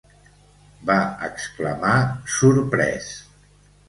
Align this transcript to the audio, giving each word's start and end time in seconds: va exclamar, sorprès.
va 0.89 0.95
exclamar, 1.27 1.93
sorprès. 2.37 3.11